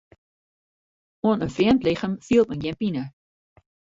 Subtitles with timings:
[1.25, 3.03] Oan in frjemd lichem fielt men gjin pine.